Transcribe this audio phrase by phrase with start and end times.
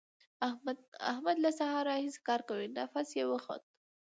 [1.15, 3.63] احمد له سهار راهسې کار کوي؛ نفس يې وخوت.